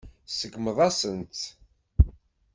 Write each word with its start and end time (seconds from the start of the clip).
Tseggmeḍ-asent-tt. 0.27 1.43